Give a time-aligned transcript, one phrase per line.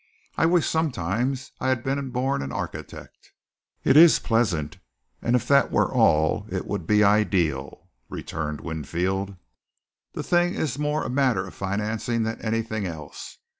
[0.35, 3.33] I wish sometimes I had been born an architect."
[3.83, 4.79] "It is pleasant
[5.21, 9.35] and if that were all it would be ideal," returned Winfield.
[10.13, 13.37] "The thing is more a matter of financing than anything else.